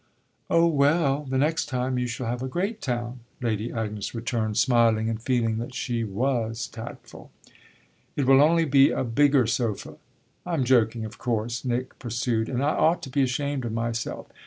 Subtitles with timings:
[0.49, 5.07] "Oh well, the next time you shall have a great town," Lady Agnes returned, smiling
[5.11, 7.29] and feeling that she was tactful.
[8.15, 9.97] "It will only be a bigger sofa!
[10.43, 14.27] I'm joking, of course?" Nick pursued, "and I ought to be ashamed of myself.